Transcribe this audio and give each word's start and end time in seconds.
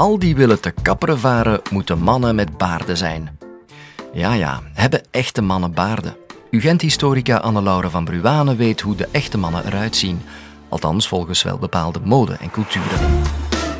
al 0.00 0.18
die 0.18 0.36
willen 0.36 0.60
te 0.60 0.72
kapperen 0.82 1.18
varen, 1.18 1.60
moeten 1.70 1.98
mannen 1.98 2.34
met 2.34 2.58
baarden 2.58 2.96
zijn. 2.96 3.38
Ja, 4.12 4.34
ja, 4.34 4.62
hebben 4.74 5.02
echte 5.10 5.42
mannen 5.42 5.74
baarden? 5.74 6.16
UGent-historica 6.50 7.36
Anne-Laure 7.36 7.90
van 7.90 8.04
Bruane 8.04 8.56
weet 8.56 8.80
hoe 8.80 8.94
de 8.94 9.08
echte 9.10 9.38
mannen 9.38 9.66
eruit 9.66 9.96
zien. 9.96 10.20
Althans, 10.68 11.08
volgens 11.08 11.42
wel 11.42 11.58
bepaalde 11.58 12.00
mode 12.04 12.36
en 12.40 12.50
culturen. 12.50 12.98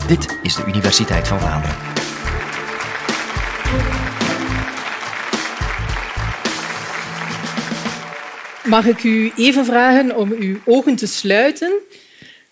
Dit 0.06 0.38
is 0.42 0.54
de 0.54 0.64
Universiteit 0.66 1.28
van 1.28 1.40
Vlaanderen. 1.40 1.76
Mag 8.64 8.86
ik 8.86 9.02
u 9.02 9.32
even 9.36 9.64
vragen 9.64 10.16
om 10.16 10.30
uw 10.30 10.58
ogen 10.64 10.96
te 10.96 11.06
sluiten 11.06 11.72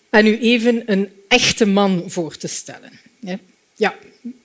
en 0.09 0.25
u 0.25 0.39
even 0.39 0.83
een 0.85 1.09
echte 1.27 1.65
man 1.65 2.03
voor 2.07 2.37
te 2.37 2.47
stellen? 2.47 2.99
U 3.79 3.89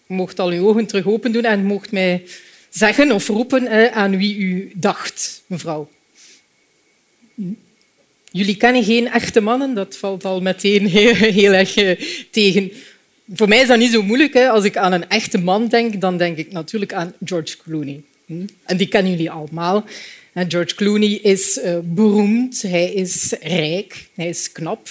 mocht 0.06 0.38
al 0.38 0.50
uw 0.50 0.66
ogen 0.66 0.86
terug 0.86 1.06
open 1.06 1.32
doen 1.32 1.44
en 1.44 1.64
mocht 1.64 1.92
mij 1.92 2.22
zeggen 2.70 3.12
of 3.12 3.26
roepen 3.26 3.92
aan 3.92 4.16
wie 4.16 4.36
u 4.36 4.72
dacht, 4.74 5.42
mevrouw. 5.46 5.88
Jullie 8.30 8.56
kennen 8.56 8.84
geen 8.84 9.10
echte 9.10 9.40
mannen, 9.40 9.74
dat 9.74 9.96
valt 9.96 10.24
al 10.24 10.40
meteen 10.40 10.86
heel, 10.98 11.14
heel 11.14 11.52
erg 11.52 11.76
eh, 11.76 12.00
tegen. 12.30 12.72
Voor 13.34 13.48
mij 13.48 13.60
is 13.60 13.68
dat 13.68 13.78
niet 13.78 13.92
zo 13.92 14.02
moeilijk. 14.02 14.36
Als 14.36 14.64
ik 14.64 14.76
aan 14.76 14.92
een 14.92 15.08
echte 15.08 15.38
man 15.38 15.68
denk, 15.68 16.00
dan 16.00 16.16
denk 16.16 16.36
ik 16.36 16.52
natuurlijk 16.52 16.92
aan 16.92 17.14
George 17.24 17.56
Clooney. 17.56 18.02
Hm? 18.26 18.46
En 18.64 18.76
die 18.76 18.88
kennen 18.88 19.12
jullie 19.12 19.30
allemaal. 19.30 19.84
George 20.34 20.74
Clooney 20.74 21.12
is 21.12 21.60
eh, 21.60 21.78
beroemd, 21.82 22.62
hij 22.62 22.92
is 22.92 23.34
rijk, 23.40 24.08
hij 24.14 24.28
is 24.28 24.52
knap. 24.52 24.88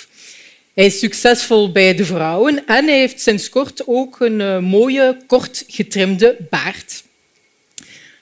Hij 0.73 0.86
is 0.86 1.00
succesvol 1.00 1.71
bij 1.71 1.96
de 1.96 2.05
vrouwen 2.05 2.68
en 2.68 2.85
hij 2.85 2.99
heeft 2.99 3.21
sinds 3.21 3.49
kort 3.49 3.88
ook 3.88 4.20
een 4.20 4.41
eh, 4.41 4.60
mooie, 4.60 5.18
kort 5.27 5.63
getrimde 5.68 6.38
baard. 6.49 7.04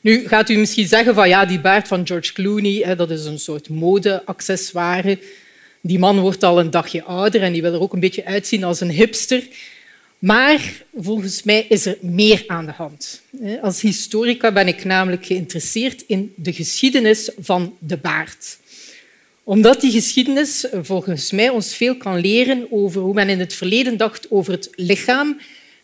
Nu 0.01 0.27
gaat 0.27 0.49
u 0.49 0.57
misschien 0.57 0.87
zeggen 0.87 1.13
van 1.13 1.29
ja, 1.29 1.45
die 1.45 1.59
baard 1.59 1.87
van 1.87 2.07
George 2.07 2.33
Clooney, 2.33 2.95
dat 2.95 3.11
is 3.11 3.25
een 3.25 3.39
soort 3.39 3.69
mode-accessoire. 3.69 5.19
Die 5.81 5.99
man 5.99 6.19
wordt 6.19 6.43
al 6.43 6.59
een 6.59 6.69
dagje 6.69 7.03
ouder 7.03 7.41
en 7.41 7.53
die 7.53 7.61
wil 7.61 7.73
er 7.73 7.81
ook 7.81 7.93
een 7.93 7.99
beetje 7.99 8.25
uitzien 8.25 8.63
als 8.63 8.81
een 8.81 8.91
hipster. 8.91 9.43
Maar 10.19 10.83
volgens 10.97 11.43
mij 11.43 11.65
is 11.69 11.85
er 11.85 11.97
meer 12.01 12.43
aan 12.47 12.65
de 12.65 12.71
hand. 12.71 13.21
Als 13.61 13.81
historica 13.81 14.51
ben 14.51 14.67
ik 14.67 14.83
namelijk 14.83 15.25
geïnteresseerd 15.25 16.03
in 16.07 16.33
de 16.35 16.53
geschiedenis 16.53 17.31
van 17.39 17.75
de 17.79 17.97
baard. 17.97 18.57
Omdat 19.43 19.81
die 19.81 19.91
geschiedenis 19.91 20.65
volgens 20.81 21.31
mij 21.31 21.49
ons 21.49 21.75
veel 21.75 21.97
kan 21.97 22.19
leren 22.19 22.67
over 22.71 23.01
hoe 23.01 23.13
men 23.13 23.29
in 23.29 23.39
het 23.39 23.53
verleden 23.53 23.97
dacht 23.97 24.31
over 24.31 24.53
het 24.53 24.69
lichaam 24.75 25.39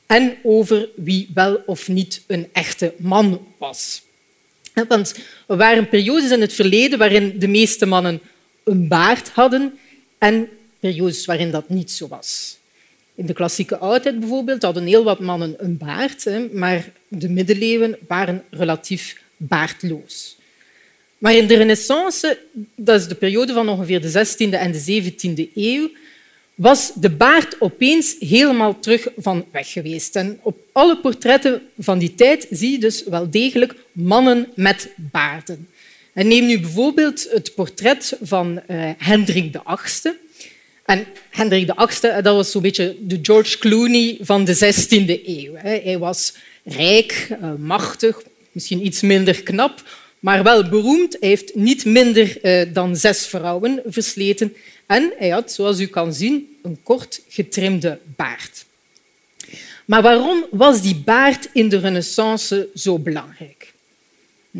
en 0.05 0.37
over 0.43 0.89
wie 0.95 1.29
wel 1.33 1.63
of 1.65 1.87
niet 1.87 2.21
een 2.27 2.47
echte 2.51 2.93
man 2.97 3.47
was. 3.57 4.01
Want 4.87 5.15
er 5.47 5.57
waren 5.57 5.89
periodes 5.89 6.31
in 6.31 6.41
het 6.41 6.53
verleden 6.53 6.99
waarin 6.99 7.39
de 7.39 7.47
meeste 7.47 7.85
mannen 7.85 8.21
een 8.63 8.87
baard 8.87 9.29
hadden 9.29 9.79
en 10.17 10.49
periodes 10.79 11.25
waarin 11.25 11.51
dat 11.51 11.69
niet 11.69 11.91
zo 11.91 12.07
was. 12.07 12.57
In 13.15 13.25
de 13.25 13.33
klassieke 13.33 13.77
oudheid 13.77 14.19
bijvoorbeeld 14.19 14.61
hadden 14.61 14.85
heel 14.85 15.03
wat 15.03 15.19
mannen 15.19 15.55
een 15.57 15.77
baard, 15.77 16.51
maar 16.53 16.91
de 17.07 17.29
middeleeuwen 17.29 17.97
waren 18.07 18.43
relatief 18.49 19.21
baardloos. 19.37 20.36
Maar 21.17 21.35
in 21.35 21.47
de 21.47 21.55
renaissance, 21.55 22.39
dat 22.75 22.99
is 22.99 23.07
de 23.07 23.15
periode 23.15 23.53
van 23.53 23.69
ongeveer 23.69 24.01
de 24.01 24.25
16e 24.25 24.53
en 24.53 24.71
de 24.71 25.01
17e 25.01 25.53
eeuw, 25.53 25.89
was 26.55 26.91
de 26.95 27.09
baard 27.09 27.55
opeens 27.61 28.15
helemaal 28.19 28.79
terug 28.79 29.07
van 29.17 29.45
weg 29.51 29.71
geweest. 29.71 30.15
En 30.15 30.39
op 30.41 30.57
alle 30.71 30.97
portretten 30.97 31.61
van 31.79 31.97
die 31.99 32.15
tijd 32.15 32.47
zie 32.49 32.71
je 32.71 32.79
dus 32.79 33.03
wel 33.03 33.29
degelijk 33.29 33.75
mannen 33.91 34.47
met 34.55 34.89
baarden. 34.95 35.67
En 36.13 36.27
neem 36.27 36.45
nu 36.45 36.59
bijvoorbeeld 36.59 37.27
het 37.31 37.55
portret 37.55 38.17
van 38.21 38.61
uh, 38.67 38.91
Hendrik 38.97 39.55
VIII. 39.65 40.13
En 40.85 41.05
Hendrik 41.29 41.71
VIII 41.75 42.21
dat 42.21 42.35
was 42.35 42.51
zo'n 42.51 42.61
beetje 42.61 42.95
de 43.01 43.19
George 43.21 43.57
Clooney 43.57 44.17
van 44.21 44.45
de 44.45 44.55
16e 44.55 45.25
eeuw. 45.25 45.53
Hij 45.55 45.97
was 45.97 46.33
rijk, 46.63 47.27
eh, 47.41 47.53
machtig, 47.57 48.21
misschien 48.51 48.85
iets 48.85 49.01
minder 49.01 49.43
knap, 49.43 49.83
maar 50.19 50.43
wel 50.43 50.69
beroemd. 50.69 51.17
Hij 51.19 51.29
heeft 51.29 51.55
niet 51.55 51.85
minder 51.85 52.41
eh, 52.41 52.73
dan 52.73 52.95
zes 52.95 53.25
vrouwen 53.25 53.81
versleten 53.85 54.55
en 54.85 55.13
hij 55.17 55.29
had, 55.29 55.51
zoals 55.51 55.79
u 55.79 55.85
kan 55.85 56.13
zien, 56.13 56.57
een 56.63 56.79
kort 56.83 57.21
getrimde 57.29 57.99
baard. 58.15 58.65
Maar 59.85 60.01
waarom 60.01 60.45
was 60.51 60.81
die 60.81 60.95
baard 60.95 61.49
in 61.53 61.69
de 61.69 61.77
Renaissance 61.77 62.69
zo 62.75 62.99
belangrijk? 62.99 63.73
Hm? 64.51 64.59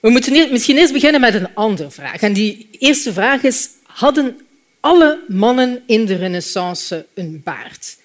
We 0.00 0.10
moeten 0.10 0.52
misschien 0.52 0.76
eerst 0.76 0.92
beginnen 0.92 1.20
met 1.20 1.34
een 1.34 1.54
andere 1.54 1.90
vraag. 1.90 2.20
En 2.20 2.32
die 2.32 2.68
eerste 2.78 3.12
vraag 3.12 3.42
is: 3.42 3.68
hadden 3.82 4.40
alle 4.80 5.24
mannen 5.28 5.82
in 5.86 6.06
de 6.06 6.14
Renaissance 6.14 7.06
een 7.14 7.40
baard? 7.44 7.96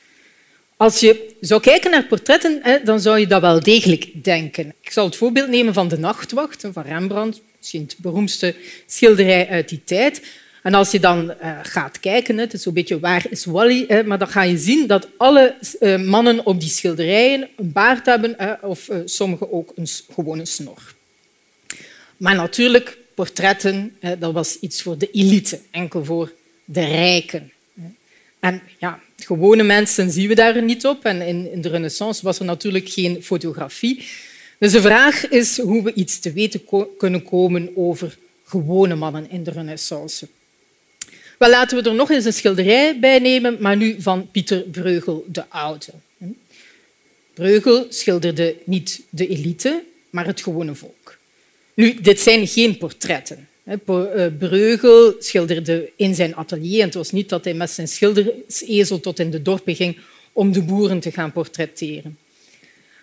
Als 0.77 0.99
je 0.99 1.35
zou 1.41 1.61
kijken 1.61 1.91
naar 1.91 2.05
portretten, 2.05 2.61
dan 2.83 2.99
zou 2.99 3.19
je 3.19 3.27
dat 3.27 3.41
wel 3.41 3.59
degelijk 3.59 4.23
denken. 4.23 4.73
Ik 4.81 4.91
zal 4.91 5.05
het 5.05 5.15
voorbeeld 5.15 5.49
nemen 5.49 5.73
van 5.73 5.87
De 5.87 5.97
Nachtwacht 5.97 6.65
van 6.71 6.83
Rembrandt, 6.83 7.41
misschien 7.57 7.81
het 7.81 7.95
beroemdste 7.97 8.55
schilderij 8.85 9.47
uit 9.47 9.69
die 9.69 9.81
tijd. 9.83 10.21
En 10.63 10.73
als 10.73 10.91
je 10.91 10.99
dan 10.99 11.33
uh, 11.41 11.59
gaat 11.63 11.99
kijken, 11.99 12.37
het 12.37 12.53
is 12.53 12.61
zo'n 12.61 12.73
beetje 12.73 12.99
waar 12.99 13.25
is 13.29 13.45
Wally, 13.45 14.03
maar 14.05 14.17
dan 14.17 14.27
ga 14.27 14.41
je 14.41 14.57
zien 14.57 14.87
dat 14.87 15.07
alle 15.17 15.55
uh, 15.79 15.97
mannen 15.97 16.45
op 16.45 16.59
die 16.59 16.69
schilderijen 16.69 17.49
een 17.57 17.71
baard 17.71 18.05
hebben, 18.05 18.59
of 18.61 18.89
uh, 18.89 18.97
sommigen 19.05 19.51
ook 19.51 19.71
een 19.75 19.87
gewone 20.13 20.45
snor. 20.45 20.95
Maar 22.17 22.35
natuurlijk, 22.35 22.97
portretten, 23.15 23.97
dat 24.19 24.33
was 24.33 24.59
iets 24.59 24.81
voor 24.81 24.97
de 24.97 25.11
elite, 25.11 25.59
enkel 25.71 26.05
voor 26.05 26.31
de 26.65 26.85
rijken. 26.85 27.51
En 28.39 28.61
ja, 28.79 28.99
gewone 29.25 29.63
mensen 29.63 30.11
zien 30.11 30.27
we 30.27 30.35
daar 30.35 30.63
niet 30.63 30.85
op. 30.85 31.05
En 31.05 31.21
in, 31.21 31.61
de 31.61 31.69
renaissance 31.69 32.23
was 32.23 32.39
er 32.39 32.45
natuurlijk 32.45 32.89
geen 32.89 33.23
fotografie. 33.23 34.05
Dus 34.57 34.71
de 34.71 34.81
vraag 34.81 35.29
is 35.29 35.59
hoe 35.59 35.83
we 35.83 35.93
iets 35.93 36.19
te 36.19 36.31
weten 36.31 36.61
kunnen 36.97 37.23
komen 37.23 37.71
over 37.75 38.17
gewone 38.45 38.95
mannen 38.95 39.29
in 39.29 39.43
de 39.43 39.51
renaissance. 39.51 40.27
Wel, 41.37 41.49
laten 41.49 41.83
we 41.83 41.89
er 41.89 41.95
nog 41.95 42.09
eens 42.09 42.25
een 42.25 42.33
schilderij 42.33 42.99
bij 42.99 43.19
nemen, 43.19 43.57
maar 43.59 43.77
nu 43.77 44.01
van 44.01 44.31
Pieter 44.31 44.61
Breugel 44.61 45.25
de 45.27 45.49
Oude. 45.49 45.85
Breugel 47.33 47.85
schilderde 47.89 48.55
niet 48.63 49.01
de 49.09 49.27
elite, 49.27 49.83
maar 50.09 50.25
het 50.25 50.41
gewone 50.41 50.75
volk. 50.75 51.17
Nu, 51.73 52.01
dit 52.01 52.19
zijn 52.19 52.47
geen 52.47 52.77
portretten. 52.77 53.47
Eh, 53.63 54.25
Breugel 54.37 55.15
schilderde 55.19 55.91
in 55.95 56.15
zijn 56.15 56.35
atelier 56.35 56.79
en 56.79 56.85
het 56.85 56.93
was 56.93 57.11
niet 57.11 57.29
dat 57.29 57.43
hij 57.43 57.53
met 57.53 57.69
zijn 57.69 57.87
schildersezel 57.87 58.99
tot 58.99 59.19
in 59.19 59.31
de 59.31 59.41
dorpen 59.41 59.75
ging 59.75 59.97
om 60.33 60.51
de 60.51 60.61
boeren 60.61 60.99
te 60.99 61.11
gaan 61.11 61.31
portretteren. 61.31 62.17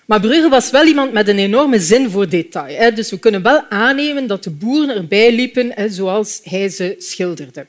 Maar 0.04 0.20
Breugel 0.20 0.50
was 0.50 0.70
wel 0.70 0.86
iemand 0.86 1.12
met 1.12 1.28
een 1.28 1.38
enorme 1.38 1.80
zin 1.80 2.10
voor 2.10 2.28
detail. 2.28 2.94
Dus 2.94 3.10
we 3.10 3.18
kunnen 3.18 3.42
wel 3.42 3.64
aannemen 3.68 4.26
dat 4.26 4.44
de 4.44 4.50
boeren 4.50 4.96
erbij 4.96 5.32
liepen 5.34 5.92
zoals 5.92 6.40
hij 6.42 6.68
ze 6.68 6.94
schilderde. 6.98 7.66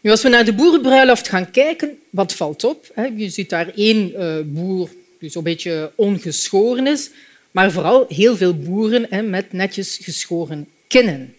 Nu, 0.00 0.10
als 0.10 0.22
we 0.22 0.28
naar 0.28 0.44
de 0.44 0.52
boerenbruiloft 0.52 1.28
gaan 1.28 1.50
kijken, 1.50 1.98
wat 2.10 2.34
valt 2.34 2.64
op? 2.64 2.86
Je 3.16 3.28
ziet 3.28 3.50
daar 3.50 3.72
één 3.74 4.14
eh, 4.14 4.36
boer 4.44 4.88
die 5.18 5.30
zo'n 5.30 5.42
beetje 5.42 5.92
ongeschoren 5.94 6.86
is, 6.86 7.10
maar 7.50 7.72
vooral 7.72 8.04
heel 8.08 8.36
veel 8.36 8.56
boeren 8.56 9.30
met 9.30 9.52
netjes 9.52 9.98
geschoren 10.02 10.68
kinnen. 10.88 11.34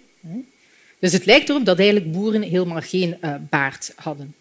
Dus 1.02 1.14
het 1.14 1.26
lijkt 1.26 1.50
erop 1.50 1.66
dat 1.66 1.80
eigenlijk 1.80 2.12
boeren 2.12 2.42
helemaal 2.42 2.82
geen 2.82 3.18
eh, 3.22 3.34
baard 3.50 3.94
hadden. 3.96 4.36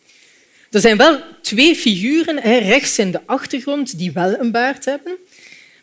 Er 0.71 0.81
zijn 0.81 0.97
wel 0.97 1.21
twee 1.43 1.75
figuren 1.75 2.41
rechts 2.61 2.99
in 2.99 3.11
de 3.11 3.21
achtergrond 3.27 3.99
die 3.99 4.13
wel 4.13 4.39
een 4.39 4.51
baard 4.51 4.85
hebben. 4.85 5.17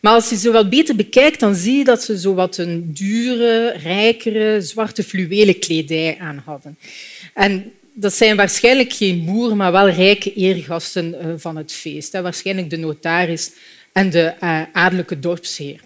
Maar 0.00 0.12
als 0.12 0.28
je 0.28 0.36
ze 0.36 0.50
wat 0.50 0.70
beter 0.70 0.96
bekijkt, 0.96 1.40
dan 1.40 1.54
zie 1.54 1.76
je 1.76 1.84
dat 1.84 2.02
ze 2.02 2.18
zo 2.18 2.34
wat 2.34 2.56
een 2.56 2.92
dure, 2.94 3.70
rijkere, 3.82 4.60
zwarte 4.60 5.02
fluwelen 5.04 5.58
kledij 5.58 6.16
aan 6.20 6.42
hadden. 6.44 6.78
En 7.34 7.72
dat 7.92 8.14
zijn 8.14 8.36
waarschijnlijk 8.36 8.92
geen 8.92 9.24
boeren, 9.24 9.56
maar 9.56 9.72
wel 9.72 9.90
rijke 9.90 10.34
eergasten 10.34 11.20
eh, 11.20 11.26
van 11.36 11.56
het 11.56 11.72
feest. 11.72 12.20
Waarschijnlijk 12.20 12.70
de 12.70 12.76
notaris 12.76 13.50
en 13.92 14.10
de 14.10 14.34
uh, 14.42 14.62
adellijke 14.72 15.18
dorpsheer. 15.18 15.80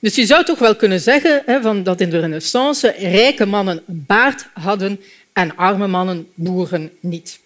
Dus 0.00 0.14
je 0.14 0.26
zou 0.26 0.44
toch 0.44 0.58
wel 0.58 0.76
kunnen 0.76 1.00
zeggen 1.00 1.84
dat 1.84 2.00
in 2.00 2.10
de 2.10 2.20
renaissance 2.20 2.94
rijke 2.98 3.46
mannen 3.46 3.82
een 3.86 4.04
baard 4.06 4.46
hadden 4.54 5.00
en 5.32 5.56
arme 5.56 5.86
mannen 5.86 6.28
boeren 6.34 6.92
niet. 7.00 7.40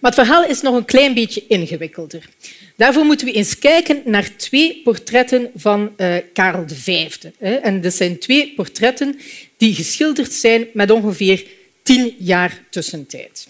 Maar 0.00 0.10
het 0.10 0.20
verhaal 0.20 0.44
is 0.44 0.60
nog 0.60 0.74
een 0.74 0.84
klein 0.84 1.14
beetje 1.14 1.46
ingewikkelder. 1.46 2.28
Daarvoor 2.76 3.04
moeten 3.04 3.26
we 3.26 3.32
eens 3.32 3.58
kijken 3.58 4.02
naar 4.04 4.36
twee 4.36 4.80
portretten 4.84 5.50
van 5.54 5.92
uh, 5.96 6.16
Karel 6.32 6.64
V. 6.66 7.16
En 7.38 7.80
dat 7.80 7.94
zijn 7.94 8.18
twee 8.18 8.52
portretten 8.54 9.18
die 9.56 9.74
geschilderd 9.74 10.32
zijn 10.32 10.66
met 10.72 10.90
ongeveer 10.90 11.46
tien 11.82 12.14
jaar 12.18 12.62
tussentijd. 12.70 13.46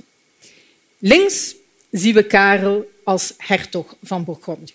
Links 0.98 1.54
zien 1.90 2.14
we 2.14 2.22
Karel 2.22 2.90
als 3.04 3.34
hertog 3.36 3.96
van 4.02 4.24
Bourgondië. 4.24 4.72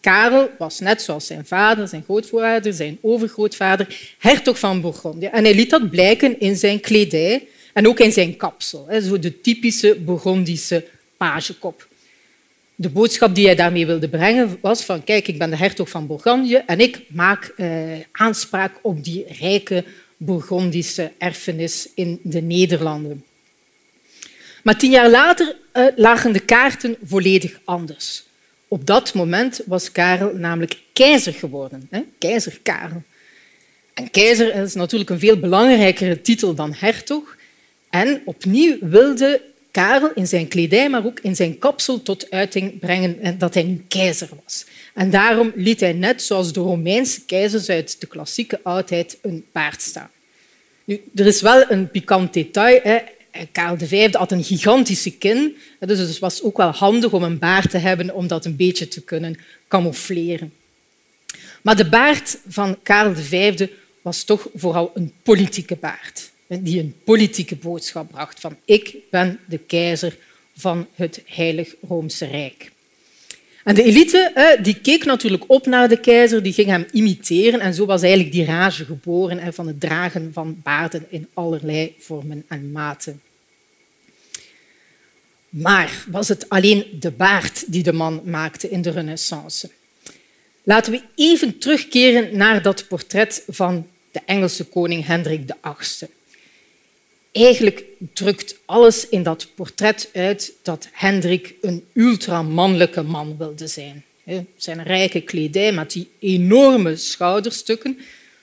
Karel 0.00 0.50
was 0.58 0.80
net 0.80 1.02
zoals 1.02 1.26
zijn 1.26 1.46
vader, 1.46 1.88
zijn 1.88 2.02
grootvader, 2.04 2.72
zijn 2.72 2.98
overgrootvader, 3.00 4.14
hertog 4.18 4.58
van 4.58 4.80
Bourgondië. 4.80 5.26
En 5.26 5.44
hij 5.44 5.54
liet 5.54 5.70
dat 5.70 5.90
blijken 5.90 6.40
in 6.40 6.56
zijn 6.56 6.80
kledij 6.80 7.46
en 7.72 7.88
ook 7.88 8.00
in 8.00 8.12
zijn 8.12 8.36
kapsel. 8.36 8.88
Zo 9.02 9.18
de 9.18 9.40
typische 9.40 9.96
Bourgondische 10.00 10.84
pagekop. 11.16 11.88
De 12.74 12.88
boodschap 12.88 13.34
die 13.34 13.46
hij 13.46 13.54
daarmee 13.54 13.86
wilde 13.86 14.08
brengen 14.08 14.58
was 14.60 14.84
van 14.84 15.04
kijk, 15.04 15.28
ik 15.28 15.38
ben 15.38 15.50
de 15.50 15.56
hertog 15.56 15.88
van 15.88 16.06
Bourgondië 16.06 16.62
en 16.66 16.80
ik 16.80 17.00
maak 17.08 17.52
eh, 17.56 17.68
aanspraak 18.12 18.72
op 18.82 19.04
die 19.04 19.24
rijke 19.40 19.84
Bourgondische 20.16 21.12
erfenis 21.18 21.88
in 21.94 22.20
de 22.22 22.40
Nederlanden. 22.40 23.24
Maar 24.62 24.78
tien 24.78 24.90
jaar 24.90 25.10
later 25.10 25.56
uh, 25.72 25.86
lagen 25.96 26.32
de 26.32 26.40
kaarten 26.40 26.96
volledig 27.04 27.60
anders. 27.64 28.27
Op 28.68 28.86
dat 28.86 29.14
moment 29.14 29.60
was 29.66 29.92
Karel 29.92 30.34
namelijk 30.34 30.78
keizer 30.92 31.32
geworden. 31.32 31.86
Hè? 31.90 32.00
Keizer 32.18 32.58
Karel. 32.62 33.02
En 33.94 34.10
keizer 34.10 34.54
is 34.54 34.74
natuurlijk 34.74 35.10
een 35.10 35.18
veel 35.18 35.38
belangrijkere 35.38 36.20
titel 36.20 36.54
dan 36.54 36.74
hertog. 36.76 37.36
En 37.90 38.22
opnieuw 38.24 38.76
wilde 38.80 39.42
Karel 39.70 40.10
in 40.14 40.26
zijn 40.26 40.48
kledij, 40.48 40.88
maar 40.90 41.06
ook 41.06 41.20
in 41.20 41.36
zijn 41.36 41.58
kapsel 41.58 42.02
tot 42.02 42.30
uiting 42.30 42.78
brengen 42.78 43.38
dat 43.38 43.54
hij 43.54 43.62
nu 43.62 43.84
keizer 43.88 44.28
was. 44.44 44.66
En 44.94 45.10
daarom 45.10 45.52
liet 45.54 45.80
hij 45.80 45.92
net 45.92 46.22
zoals 46.22 46.52
de 46.52 46.60
Romeinse 46.60 47.24
keizers 47.24 47.68
uit 47.68 48.00
de 48.00 48.06
klassieke 48.06 48.60
oudheid 48.62 49.18
een 49.22 49.44
paard 49.52 49.82
staan. 49.82 50.10
Nu, 50.84 51.02
er 51.14 51.26
is 51.26 51.40
wel 51.40 51.70
een 51.70 51.90
pikant 51.90 52.32
detail. 52.32 52.80
Hè. 52.82 52.98
Karel 53.52 53.78
V 53.78 54.12
had 54.12 54.32
een 54.32 54.44
gigantische 54.44 55.10
kin, 55.10 55.56
dus 55.78 55.98
het 55.98 56.18
was 56.18 56.42
ook 56.42 56.56
wel 56.56 56.70
handig 56.70 57.12
om 57.12 57.22
een 57.22 57.38
baard 57.38 57.70
te 57.70 57.78
hebben 57.78 58.14
om 58.14 58.26
dat 58.26 58.44
een 58.44 58.56
beetje 58.56 58.88
te 58.88 59.02
kunnen 59.02 59.38
camoufleren. 59.68 60.52
Maar 61.62 61.76
de 61.76 61.88
baard 61.88 62.38
van 62.48 62.78
Karel 62.82 63.14
V 63.14 63.68
was 64.02 64.24
toch 64.24 64.48
vooral 64.54 64.90
een 64.94 65.12
politieke 65.22 65.76
baard, 65.76 66.30
die 66.46 66.80
een 66.80 66.94
politieke 67.04 67.56
boodschap 67.56 68.10
bracht 68.10 68.40
van 68.40 68.56
ik 68.64 68.96
ben 69.10 69.38
de 69.46 69.58
keizer 69.58 70.16
van 70.56 70.86
het 70.94 71.22
Heilig 71.26 71.74
Roomse 71.88 72.26
Rijk. 72.26 72.70
En 73.64 73.74
de 73.74 73.82
elite 73.82 74.56
die 74.62 74.80
keek 74.80 75.04
natuurlijk 75.04 75.44
op 75.46 75.66
naar 75.66 75.88
de 75.88 76.00
keizer, 76.00 76.42
die 76.42 76.52
ging 76.52 76.68
hem 76.68 76.86
imiteren 76.92 77.60
en 77.60 77.74
zo 77.74 77.86
was 77.86 78.02
eigenlijk 78.02 78.32
die 78.32 78.44
rage 78.44 78.84
geboren 78.84 79.54
van 79.54 79.66
het 79.66 79.80
dragen 79.80 80.32
van 80.32 80.60
baarden 80.62 81.06
in 81.08 81.28
allerlei 81.34 81.94
vormen 81.98 82.44
en 82.48 82.72
maten. 82.72 83.20
Maar 85.48 86.04
was 86.10 86.28
het 86.28 86.48
alleen 86.48 86.86
de 87.00 87.10
baard 87.10 87.72
die 87.72 87.82
de 87.82 87.92
man 87.92 88.20
maakte 88.24 88.70
in 88.70 88.82
de 88.82 88.90
Renaissance? 88.90 89.70
Laten 90.62 90.92
we 90.92 91.02
even 91.14 91.58
terugkeren 91.58 92.36
naar 92.36 92.62
dat 92.62 92.88
portret 92.88 93.44
van 93.48 93.86
de 94.10 94.20
Engelse 94.26 94.64
koning 94.64 95.06
Hendrik 95.06 95.50
VIII. 95.62 96.10
Eigenlijk 97.32 97.84
drukt 98.12 98.56
alles 98.64 99.08
in 99.08 99.22
dat 99.22 99.48
portret 99.54 100.10
uit 100.12 100.52
dat 100.62 100.88
Hendrik 100.92 101.54
een 101.60 101.84
ultramannelijke 101.92 103.02
man 103.02 103.36
wilde 103.36 103.66
zijn. 103.66 104.04
Zijn 104.56 104.82
rijke 104.82 105.20
kledij 105.20 105.72
met 105.72 105.90
die 105.90 106.08
enorme 106.18 106.96
schouderstukken, 106.96 107.98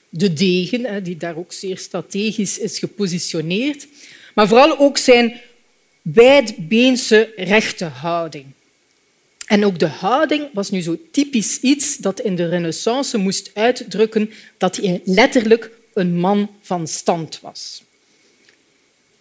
de 0.09 0.33
degen, 0.33 1.03
die 1.03 1.17
daar 1.17 1.37
ook 1.37 1.53
zeer 1.53 1.77
strategisch 1.77 2.57
is 2.57 2.79
gepositioneerd, 2.79 3.87
maar 4.33 4.47
vooral 4.47 4.79
ook 4.79 4.97
zijn 4.97 5.41
wijdbeense 6.13 7.33
rechte 7.35 7.85
houding. 7.85 8.45
En 9.45 9.65
ook 9.65 9.79
de 9.79 9.87
houding 9.87 10.49
was 10.53 10.69
nu 10.69 10.81
zo 10.81 10.97
typisch 11.11 11.59
iets 11.59 11.97
dat 11.97 12.19
in 12.19 12.35
de 12.35 12.47
Renaissance 12.47 13.17
moest 13.17 13.51
uitdrukken 13.53 14.29
dat 14.57 14.75
hij 14.75 15.01
letterlijk 15.05 15.71
een 15.93 16.19
man 16.19 16.49
van 16.61 16.87
stand 16.87 17.39
was. 17.41 17.83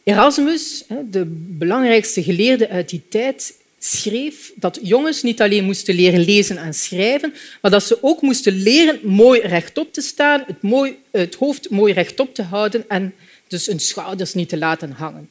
Erasmus, 0.03 0.85
de 1.11 1.25
belangrijkste 1.59 2.23
geleerde 2.23 2.69
uit 2.69 2.89
die 2.89 3.03
tijd, 3.09 3.55
schreef 3.79 4.53
dat 4.57 4.79
jongens 4.83 5.23
niet 5.23 5.41
alleen 5.41 5.65
moesten 5.65 5.95
leren 5.95 6.25
lezen 6.25 6.57
en 6.57 6.75
schrijven, 6.75 7.35
maar 7.63 7.71
dat 7.71 7.83
ze 7.83 7.99
ook 8.01 8.23
moesten 8.23 8.53
leren 8.53 8.99
mooi 9.03 9.41
rechtop 9.41 9.93
te 9.93 10.01
staan, 10.01 10.45
het, 10.47 10.63
mooi, 10.63 10.97
het 11.11 11.35
hoofd 11.35 11.71
mooi 11.71 11.93
rechtop 11.93 12.35
te 12.35 12.43
houden 12.43 12.85
en 12.89 13.15
dus 13.49 13.67
hun 13.67 13.81
schouders 13.81 14.35
niet 14.35 14.49
te 14.49 14.59
laten 14.59 14.91
hangen. 14.91 15.31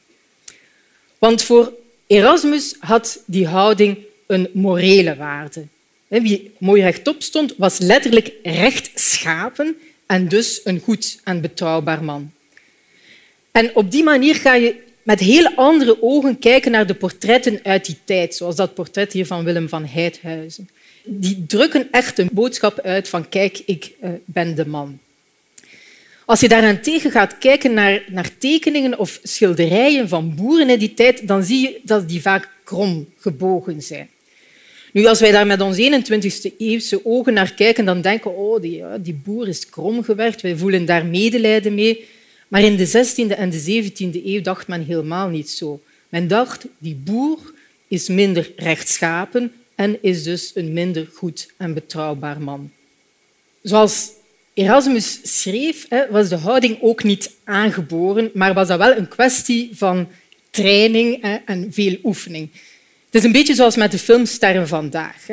Want 1.18 1.42
voor 1.42 1.72
Erasmus 2.06 2.76
had 2.78 3.22
die 3.26 3.46
houding 3.46 3.98
een 4.26 4.48
morele 4.52 5.16
waarde. 5.16 5.66
Wie 6.08 6.52
mooi 6.58 6.82
rechtop 6.82 7.22
stond, 7.22 7.54
was 7.56 7.78
letterlijk 7.78 8.32
rechtschapen 8.42 9.76
en 10.06 10.28
dus 10.28 10.60
een 10.64 10.80
goed 10.80 11.20
en 11.24 11.40
betrouwbaar 11.40 12.04
man. 12.04 12.32
En 13.50 13.74
op 13.74 13.90
die 13.90 14.02
manier 14.02 14.34
ga 14.34 14.54
je 14.54 14.82
met 15.02 15.20
heel 15.20 15.48
andere 15.54 16.02
ogen 16.02 16.38
kijken 16.38 16.70
naar 16.70 16.86
de 16.86 16.94
portretten 16.94 17.60
uit 17.62 17.86
die 17.86 17.98
tijd, 18.04 18.34
zoals 18.34 18.56
dat 18.56 18.74
portret 18.74 19.12
hier 19.12 19.26
van 19.26 19.44
Willem 19.44 19.68
van 19.68 19.86
Heidhuizen. 19.86 20.68
Die 21.04 21.44
drukken 21.46 21.88
echt 21.90 22.18
een 22.18 22.30
boodschap 22.32 22.80
uit 22.80 23.08
van 23.08 23.28
kijk, 23.28 23.62
ik 23.66 23.92
eh, 24.00 24.10
ben 24.24 24.54
de 24.54 24.66
man. 24.66 24.98
Als 26.26 26.40
je 26.40 26.48
daarentegen 26.48 27.10
gaat 27.10 27.38
kijken 27.38 27.74
naar, 27.74 28.04
naar 28.08 28.38
tekeningen 28.38 28.98
of 28.98 29.20
schilderijen 29.22 30.08
van 30.08 30.34
boeren 30.34 30.70
in 30.70 30.78
die 30.78 30.94
tijd, 30.94 31.28
dan 31.28 31.42
zie 31.42 31.60
je 31.60 31.80
dat 31.82 32.08
die 32.08 32.20
vaak 32.20 32.48
krom 32.64 33.08
gebogen 33.18 33.82
zijn. 33.82 34.08
Nu, 34.92 35.06
als 35.06 35.20
wij 35.20 35.30
daar 35.30 35.46
met 35.46 35.60
onze 35.60 36.02
21e 36.02 36.56
eeuwse 36.58 37.00
ogen 37.04 37.32
naar 37.32 37.54
kijken, 37.54 37.84
dan 37.84 38.00
denken 38.00 38.30
we 38.30 38.36
oh, 38.36 38.60
die, 38.60 38.82
die 39.00 39.20
boer 39.24 39.48
is 39.48 39.68
krom 39.68 40.04
gewerkt, 40.04 40.40
wij 40.40 40.56
voelen 40.56 40.84
daar 40.84 41.06
medelijden 41.06 41.74
mee. 41.74 42.04
Maar 42.48 42.62
in 42.62 42.76
de 42.76 42.88
16e 42.88 43.36
en 43.36 43.50
de 43.50 43.90
17e 43.92 44.24
eeuw 44.24 44.40
dacht 44.40 44.68
men 44.68 44.84
helemaal 44.84 45.28
niet 45.28 45.50
zo. 45.50 45.80
Men 46.08 46.28
dacht, 46.28 46.66
die 46.78 46.94
boer 46.94 47.38
is 47.88 48.08
minder 48.08 48.52
rechtschapen 48.56 49.52
en 49.74 50.02
is 50.02 50.22
dus 50.22 50.50
een 50.54 50.72
minder 50.72 51.08
goed 51.14 51.52
en 51.56 51.74
betrouwbaar 51.74 52.40
man. 52.40 52.70
Zoals 53.62 54.10
Erasmus 54.54 55.18
schreef, 55.22 55.86
was 56.10 56.28
de 56.28 56.36
houding 56.36 56.78
ook 56.80 57.02
niet 57.02 57.30
aangeboren, 57.44 58.30
maar 58.34 58.54
was 58.54 58.68
dat 58.68 58.78
wel 58.78 58.96
een 58.96 59.08
kwestie 59.08 59.70
van 59.72 60.08
training 60.50 61.40
en 61.44 61.68
veel 61.72 61.96
oefening. 62.02 62.50
Het 63.04 63.14
is 63.14 63.24
een 63.24 63.32
beetje 63.32 63.54
zoals 63.54 63.76
met 63.76 63.90
de 63.90 63.98
filmsterren 63.98 64.68
vandaag. 64.68 65.24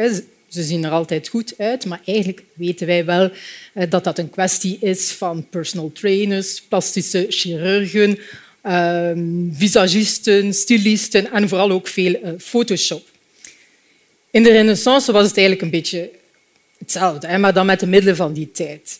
Ze 0.48 0.64
zien 0.64 0.84
er 0.84 0.92
altijd 0.92 1.28
goed 1.28 1.54
uit, 1.58 1.86
maar 1.86 2.02
eigenlijk 2.06 2.44
weten 2.54 2.88
wij 2.88 3.06
wel 3.06 3.32
dat 3.90 4.04
dat 4.04 4.18
een 4.18 4.30
kwestie 4.30 4.78
is 4.80 5.12
van 5.12 5.48
personal 5.50 5.92
trainers, 5.92 6.62
plastische 6.62 7.26
chirurgen, 7.30 8.20
ehm, 8.62 9.54
visagisten, 9.54 10.54
stylisten 10.54 11.32
en 11.32 11.50
vooral 11.50 11.72
ook 11.72 11.88
veel 11.88 12.14
eh, 12.14 12.32
Photoshop. 12.38 13.08
In 14.32 14.44
de 14.44 14.52
Renaissance 14.52 15.12
was 15.12 15.28
het 15.28 15.38
eigenlijk 15.38 15.66
een 15.66 15.80
beetje 15.80 16.10
hetzelfde, 16.78 17.38
maar 17.38 17.54
dan 17.54 17.66
met 17.66 17.80
de 17.80 17.88
middelen 17.88 18.16
van 18.16 18.34
die 18.34 18.52
tijd. 18.52 19.00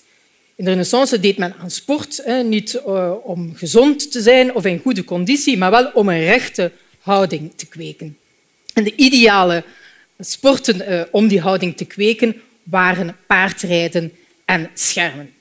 In 0.62 0.68
de 0.68 0.74
Renaissance 0.74 1.20
deed 1.20 1.38
men 1.38 1.56
aan 1.60 1.72
sport, 1.72 2.24
niet 2.44 2.74
eh, 2.74 3.14
om 3.24 3.56
gezond 3.56 4.12
te 4.12 4.22
zijn 4.22 4.56
of 4.56 4.66
in 4.66 4.80
goede 4.80 5.04
conditie, 5.04 5.58
maar 5.58 5.72
wel 5.72 5.92
om 5.94 6.10
een 6.10 6.24
rechte 6.24 6.72
houding 7.00 7.52
te 7.56 7.66
kweken. 7.66 8.18
En 8.74 8.84
de 8.84 8.96
ideale 8.96 9.64
sporten 10.20 10.82
eh, 10.82 11.02
om 11.12 11.28
die 11.28 11.40
houding 11.40 11.78
te 11.78 11.86
kweken 11.86 12.42
waren 12.64 13.18
paardrijden 13.28 14.12
en 14.46 14.70
schermen. 14.74 15.34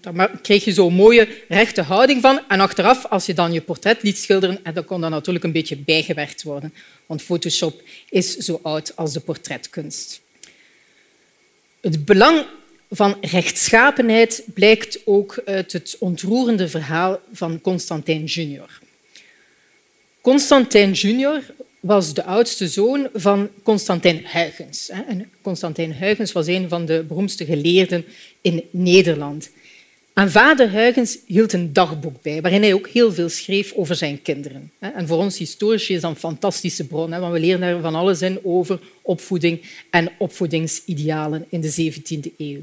Daar 0.00 0.30
kreeg 0.42 0.64
je 0.64 0.72
zo'n 0.72 0.94
mooie 0.94 1.28
rechte 1.48 1.82
houding 1.82 2.20
van. 2.20 2.40
En 2.48 2.60
achteraf, 2.60 3.06
als 3.06 3.26
je 3.26 3.34
dan 3.34 3.52
je 3.52 3.60
portret 3.60 4.02
liet 4.02 4.18
schilderen, 4.18 4.60
dan 4.74 4.84
kon 4.84 5.00
dat 5.00 5.10
natuurlijk 5.10 5.44
een 5.44 5.52
beetje 5.52 5.76
bijgewerkt 5.76 6.42
worden. 6.42 6.74
Want 7.06 7.22
Photoshop 7.22 7.82
is 8.08 8.36
zo 8.36 8.60
oud 8.62 8.96
als 8.96 9.12
de 9.12 9.20
portretkunst. 9.20 10.20
Het 11.80 12.04
belang 12.04 12.44
van 12.94 13.16
rechtschapenheid 13.20 14.44
blijkt 14.54 15.00
ook 15.04 15.42
uit 15.44 15.72
het 15.72 15.96
ontroerende 15.98 16.68
verhaal 16.68 17.20
van 17.32 17.60
Constantijn 17.60 18.24
junior. 18.24 18.78
Constantijn 20.20 20.92
junior 20.92 21.42
was 21.80 22.14
de 22.14 22.24
oudste 22.24 22.68
zoon 22.68 23.08
van 23.14 23.48
Constantijn 23.62 24.24
Huygens. 24.32 24.90
Constantijn 25.42 25.94
Huygens 25.94 26.32
was 26.32 26.46
een 26.46 26.68
van 26.68 26.86
de 26.86 27.04
beroemdste 27.08 27.44
geleerden 27.44 28.04
in 28.40 28.64
Nederland. 28.70 29.50
En 30.12 30.30
vader 30.30 30.70
Huygens 30.70 31.18
hield 31.26 31.52
een 31.52 31.72
dagboek 31.72 32.22
bij, 32.22 32.40
waarin 32.40 32.62
hij 32.62 32.74
ook 32.74 32.88
heel 32.88 33.12
veel 33.12 33.28
schreef 33.28 33.72
over 33.72 33.96
zijn 33.96 34.22
kinderen. 34.22 34.72
En 34.78 35.06
voor 35.06 35.18
ons 35.18 35.38
historici 35.38 35.94
is 35.94 36.00
dat 36.00 36.10
een 36.10 36.16
fantastische 36.16 36.86
bron, 36.86 37.10
want 37.10 37.32
we 37.32 37.40
leren 37.40 37.60
daar 37.60 37.80
van 37.80 37.94
alles 37.94 38.22
in 38.22 38.40
over 38.42 38.80
opvoeding 39.02 39.62
en 39.90 40.10
opvoedingsidealen 40.18 41.46
in 41.48 41.60
de 41.60 41.92
17e 41.92 42.36
eeuw. 42.36 42.60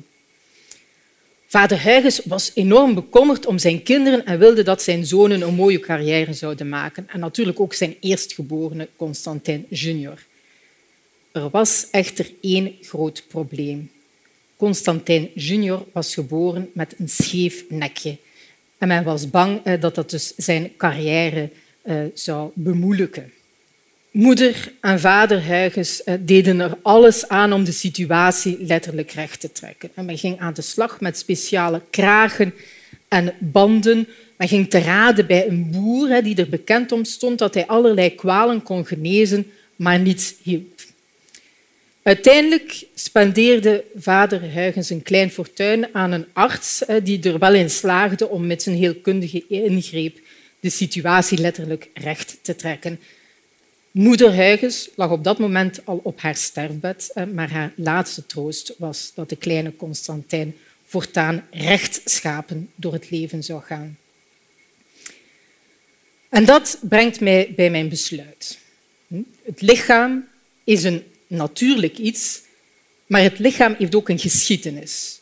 Vader 1.49 1.83
Huygens 1.83 2.21
was 2.25 2.51
enorm 2.53 2.93
bekommerd 2.93 3.45
om 3.45 3.57
zijn 3.57 3.83
kinderen 3.83 4.25
en 4.25 4.39
wilde 4.39 4.63
dat 4.63 4.81
zijn 4.81 5.05
zonen 5.05 5.41
een 5.41 5.55
mooie 5.55 5.79
carrière 5.79 6.33
zouden 6.33 6.69
maken. 6.69 7.07
En 7.07 7.19
natuurlijk 7.19 7.59
ook 7.59 7.73
zijn 7.73 7.95
eerstgeborene 7.99 8.89
Constantijn 8.95 9.65
junior. 9.69 10.25
Er 11.31 11.49
was 11.49 11.87
echter 11.91 12.31
één 12.41 12.75
groot 12.81 13.23
probleem. 13.27 13.91
Constantijn 14.57 15.29
junior 15.35 15.85
was 15.91 16.13
geboren 16.13 16.69
met 16.73 16.95
een 16.97 17.09
scheef 17.09 17.63
nekje. 17.69 18.17
En 18.77 18.87
men 18.87 19.03
was 19.03 19.29
bang 19.29 19.61
eh, 19.63 19.81
dat 19.81 19.95
dat 19.95 20.09
dus 20.09 20.33
zijn 20.35 20.71
carrière 20.77 21.49
eh, 21.81 22.03
zou 22.13 22.51
bemoeilijken. 22.53 23.33
Moeder 24.19 24.71
en 24.81 24.99
vader 24.99 25.45
Huygens 25.45 26.03
eh, 26.03 26.13
deden 26.19 26.59
er 26.59 26.77
alles 26.81 27.27
aan 27.27 27.53
om 27.53 27.63
de 27.63 27.71
situatie 27.71 28.57
letterlijk 28.59 29.11
recht 29.11 29.39
te 29.39 29.51
trekken. 29.51 29.89
En 29.93 30.05
men 30.05 30.17
ging 30.17 30.39
aan 30.39 30.53
de 30.53 30.61
slag 30.61 31.01
met 31.01 31.17
speciale 31.17 31.81
kragen 31.89 32.53
en 33.07 33.33
banden. 33.39 34.07
Men 34.37 34.47
ging 34.47 34.69
te 34.69 34.79
raden 34.79 35.27
bij 35.27 35.47
een 35.47 35.71
boer 35.71 36.23
die 36.23 36.35
er 36.35 36.49
bekend 36.49 36.91
om 36.91 37.03
stond 37.03 37.39
dat 37.39 37.53
hij 37.53 37.67
allerlei 37.67 38.15
kwalen 38.15 38.63
kon 38.63 38.85
genezen, 38.85 39.51
maar 39.75 39.99
niets 39.99 40.35
hielp. 40.41 40.81
Uiteindelijk 42.03 42.83
spendeerde 42.95 43.83
vader 43.95 44.41
Huygens 44.41 44.89
een 44.89 45.03
klein 45.03 45.31
fortuin 45.31 45.87
aan 45.95 46.11
een 46.11 46.25
arts 46.33 46.83
die 47.03 47.23
er 47.23 47.39
wel 47.39 47.53
in 47.53 47.69
slaagde 47.69 48.29
om 48.29 48.47
met 48.47 48.63
zijn 48.63 48.75
heelkundige 48.75 49.43
ingreep 49.47 50.19
de 50.59 50.69
situatie 50.69 51.37
letterlijk 51.37 51.89
recht 51.93 52.37
te 52.41 52.55
trekken. 52.55 52.99
Moeder 53.91 54.33
Huygens 54.33 54.89
lag 54.95 55.11
op 55.11 55.23
dat 55.23 55.39
moment 55.39 55.85
al 55.85 55.99
op 56.03 56.21
haar 56.21 56.35
sterfbed, 56.35 57.13
maar 57.33 57.51
haar 57.51 57.73
laatste 57.75 58.25
troost 58.25 58.73
was 58.77 59.11
dat 59.15 59.29
de 59.29 59.35
kleine 59.35 59.75
Constantijn 59.75 60.55
voortaan 60.85 61.47
rechtschapen 61.51 62.71
door 62.75 62.93
het 62.93 63.09
leven 63.09 63.43
zou 63.43 63.61
gaan. 63.61 63.97
En 66.29 66.45
dat 66.45 66.79
brengt 66.81 67.19
mij 67.19 67.53
bij 67.55 67.69
mijn 67.69 67.89
besluit. 67.89 68.59
Het 69.43 69.61
lichaam 69.61 70.27
is 70.63 70.83
een 70.83 71.03
natuurlijk 71.27 71.97
iets, 71.97 72.41
maar 73.05 73.21
het 73.21 73.39
lichaam 73.39 73.75
heeft 73.77 73.95
ook 73.95 74.09
een 74.09 74.19
geschiedenis. 74.19 75.21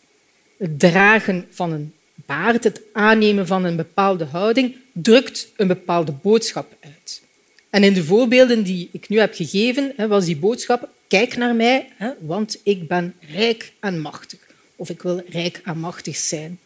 Het 0.58 0.80
dragen 0.80 1.48
van 1.50 1.72
een 1.72 1.94
baard, 2.16 2.64
het 2.64 2.82
aannemen 2.94 3.48
van 3.48 3.64
een 3.64 3.76
bepaalde 3.76 4.26
houding, 4.26 4.76
drukt 4.94 5.52
een 5.56 5.68
bepaalde 5.68 6.12
boodschap 6.12 6.76
uit. 6.80 7.22
En 7.70 7.84
in 7.84 7.94
de 7.94 8.04
voorbeelden 8.04 8.64
die 8.64 8.90
ik 8.92 9.10
nu 9.10 9.20
heb 9.20 9.34
gegeven, 9.34 9.94
was 10.08 10.26
die 10.26 10.38
boodschap: 10.38 10.90
kijk 11.08 11.38
naar 11.38 11.56
mij, 11.56 11.88
want 12.20 12.60
ik 12.64 12.88
ben 12.88 13.16
rijk 13.34 13.72
en 13.80 14.00
machtig. 14.00 14.40
Of 14.76 14.90
ik 14.90 15.02
wil 15.02 15.22
rijk 15.30 15.62
en 15.64 15.80
machtig 15.80 16.16
zijn. 16.16 16.60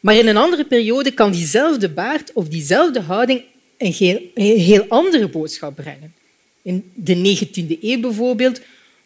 Maar 0.00 0.16
in 0.16 0.26
een 0.26 0.36
andere 0.36 0.64
periode 0.64 1.12
kan 1.12 1.32
diezelfde 1.32 1.88
baard 1.88 2.32
of 2.32 2.48
diezelfde 2.48 3.00
houding 3.00 3.44
een 3.76 4.30
heel 4.34 4.84
andere 4.88 5.28
boodschap 5.28 5.74
brengen. 5.74 6.14
In 6.62 6.90
de 6.94 7.36
19e 7.36 7.80
eeuw 7.80 8.00
bijvoorbeeld 8.00 8.60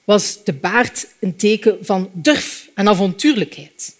was 0.04 0.44
de 0.44 0.52
baard 0.52 1.06
een 1.20 1.36
teken 1.36 1.78
van 1.80 2.10
durf 2.12 2.70
en 2.74 2.88
avontuurlijkheid. 2.88 3.95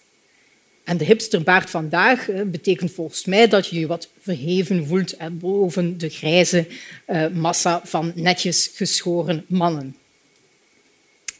En 0.87 0.97
de 0.97 1.05
hipsterbaard 1.05 1.69
vandaag 1.69 2.27
betekent 2.45 2.91
volgens 2.91 3.25
mij 3.25 3.47
dat 3.47 3.67
je 3.67 3.79
je 3.79 3.87
wat 3.87 4.09
verheven 4.21 4.87
voelt 4.87 5.15
boven 5.31 5.97
de 5.97 6.09
grijze 6.09 6.67
eh, 7.05 7.27
massa 7.27 7.81
van 7.83 8.11
netjes 8.15 8.71
geschoren 8.73 9.45
mannen. 9.47 9.95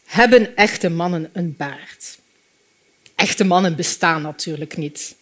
Hebben 0.05 0.55
echte 0.55 0.89
mannen 0.89 1.29
een 1.33 1.55
baard? 1.57 2.19
Echte 3.15 3.43
mannen 3.43 3.75
bestaan 3.75 4.21
natuurlijk 4.21 4.77
niet. 4.77 5.15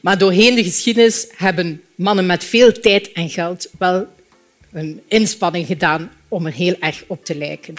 Maar 0.00 0.18
doorheen 0.18 0.54
de 0.54 0.64
geschiedenis 0.64 1.26
hebben 1.36 1.82
mannen 1.94 2.26
met 2.26 2.44
veel 2.44 2.72
tijd 2.72 3.12
en 3.12 3.30
geld 3.30 3.70
wel 3.78 4.06
een 4.72 5.02
inspanning 5.08 5.66
gedaan 5.66 6.12
om 6.28 6.46
er 6.46 6.52
heel 6.52 6.76
erg 6.80 7.04
op 7.06 7.24
te 7.24 7.34
lijken. 7.34 7.74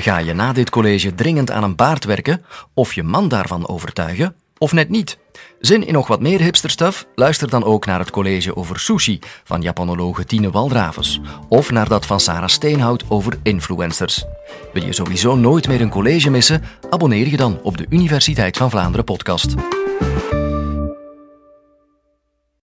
Ga 0.00 0.18
je 0.18 0.32
na 0.32 0.52
dit 0.52 0.70
college 0.70 1.14
dringend 1.14 1.50
aan 1.50 1.62
een 1.62 1.76
baard 1.76 2.04
werken 2.04 2.44
of 2.74 2.94
je 2.94 3.02
man 3.02 3.28
daarvan 3.28 3.68
overtuigen, 3.68 4.34
of 4.58 4.72
net 4.72 4.88
niet? 4.88 5.18
Zin 5.60 5.86
in 5.86 5.92
nog 5.92 6.06
wat 6.06 6.20
meer 6.20 6.40
hipsterstuff? 6.40 7.06
Luister 7.14 7.50
dan 7.50 7.64
ook 7.64 7.86
naar 7.86 7.98
het 7.98 8.10
college 8.10 8.56
over 8.56 8.80
sushi 8.80 9.18
van 9.44 9.60
Japanologe 9.60 10.24
Tine 10.24 10.50
Waldravens 10.50 11.20
of 11.48 11.70
naar 11.70 11.88
dat 11.88 12.06
van 12.06 12.20
Sarah 12.20 12.48
Steenhout 12.48 13.04
over 13.08 13.38
influencers. 13.42 14.24
Wil 14.72 14.84
je 14.84 14.92
sowieso 14.92 15.36
nooit 15.36 15.68
meer 15.68 15.80
een 15.80 15.90
college 15.90 16.30
missen? 16.30 16.62
Abonneer 16.90 17.28
je 17.28 17.36
dan 17.36 17.60
op 17.62 17.76
de 17.76 17.86
Universiteit 17.88 18.56
van 18.56 18.70
Vlaanderen 18.70 19.04
podcast. 19.04 19.54